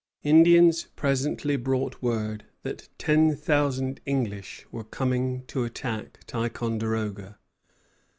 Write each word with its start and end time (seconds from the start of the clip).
Indians 0.23 0.85
presently 0.95 1.57
brought 1.57 2.01
word 2.01 2.45
that 2.63 2.89
ten 2.97 3.35
thousand 3.35 4.01
English 4.07 4.65
were 4.71 4.83
coming 4.83 5.45
to 5.45 5.63
attack 5.63 6.21
Ticonderoga. 6.25 7.37